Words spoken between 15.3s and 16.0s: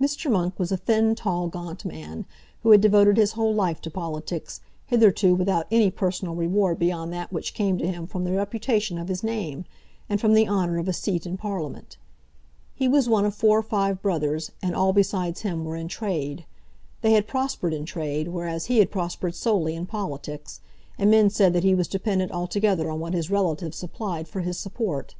him were in